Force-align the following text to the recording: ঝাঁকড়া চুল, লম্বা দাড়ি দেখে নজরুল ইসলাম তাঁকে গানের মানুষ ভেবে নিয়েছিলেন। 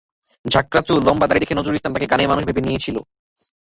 ঝাঁকড়া 0.45 0.81
চুল, 0.87 0.97
লম্বা 1.07 1.25
দাড়ি 1.27 1.39
দেখে 1.41 1.57
নজরুল 1.57 1.77
ইসলাম 1.77 1.93
তাঁকে 1.93 2.09
গানের 2.11 2.29
মানুষ 2.31 2.43
ভেবে 2.45 2.61
নিয়েছিলেন। 2.63 3.03